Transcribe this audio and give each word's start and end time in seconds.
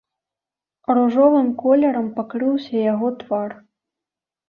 Ружовым 0.99 1.49
колерам 1.65 2.07
пакрыўся 2.19 2.75
яго 2.93 3.07
твар. 3.25 3.51